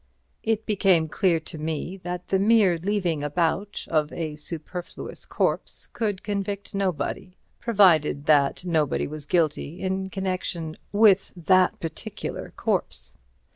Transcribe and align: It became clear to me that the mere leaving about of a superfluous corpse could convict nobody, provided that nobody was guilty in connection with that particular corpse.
It 0.41 0.65
became 0.65 1.07
clear 1.07 1.39
to 1.41 1.59
me 1.59 1.95
that 1.97 2.29
the 2.29 2.39
mere 2.39 2.75
leaving 2.75 3.21
about 3.23 3.85
of 3.87 4.11
a 4.11 4.35
superfluous 4.35 5.27
corpse 5.27 5.85
could 5.93 6.23
convict 6.23 6.73
nobody, 6.73 7.37
provided 7.59 8.25
that 8.25 8.65
nobody 8.65 9.05
was 9.05 9.27
guilty 9.27 9.79
in 9.79 10.09
connection 10.09 10.73
with 10.91 11.31
that 11.35 11.79
particular 11.79 12.51
corpse. 12.57 13.15